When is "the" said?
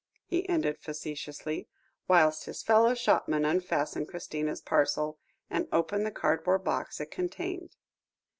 6.07-6.11